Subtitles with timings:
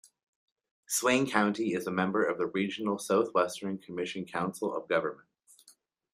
[0.87, 5.61] Swain County is a member of the regional Southwestern Commission council of governments.